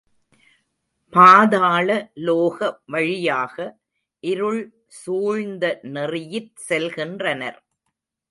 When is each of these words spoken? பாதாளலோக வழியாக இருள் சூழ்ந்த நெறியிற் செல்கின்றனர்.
பாதாளலோக 1.13 2.69
வழியாக 2.85 3.77
இருள் 4.23 4.61
சூழ்ந்த 4.87 5.79
நெறியிற் 5.83 6.51
செல்கின்றனர். 6.69 7.59